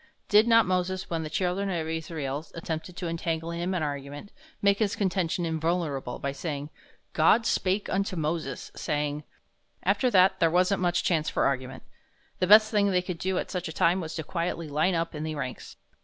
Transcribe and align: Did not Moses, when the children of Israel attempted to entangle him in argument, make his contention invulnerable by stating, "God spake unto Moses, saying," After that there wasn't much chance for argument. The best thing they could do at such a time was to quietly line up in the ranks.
Did 0.29 0.47
not 0.47 0.65
Moses, 0.65 1.11
when 1.11 1.21
the 1.21 1.29
children 1.29 1.69
of 1.69 1.87
Israel 1.87 2.43
attempted 2.55 2.97
to 2.97 3.07
entangle 3.07 3.51
him 3.51 3.75
in 3.75 3.83
argument, 3.83 4.31
make 4.59 4.79
his 4.79 4.95
contention 4.95 5.45
invulnerable 5.45 6.17
by 6.17 6.31
stating, 6.31 6.71
"God 7.13 7.45
spake 7.45 7.87
unto 7.87 8.15
Moses, 8.15 8.71
saying," 8.75 9.23
After 9.93 10.09
that 10.09 10.39
there 10.39 10.49
wasn't 10.49 10.81
much 10.81 11.03
chance 11.03 11.29
for 11.29 11.45
argument. 11.45 11.83
The 12.39 12.47
best 12.47 12.71
thing 12.71 12.89
they 12.89 13.03
could 13.03 13.19
do 13.19 13.37
at 13.37 13.51
such 13.51 13.67
a 13.67 13.71
time 13.71 14.01
was 14.01 14.15
to 14.15 14.23
quietly 14.23 14.67
line 14.67 14.95
up 14.95 15.13
in 15.13 15.21
the 15.21 15.35
ranks. 15.35 15.77